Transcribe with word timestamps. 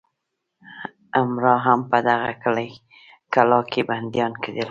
امرا 1.21 1.55
هم 1.65 1.79
په 1.91 1.97
دغه 2.07 2.29
کلا 3.33 3.59
کې 3.71 3.81
بندیان 3.89 4.33
کېدل. 4.43 4.59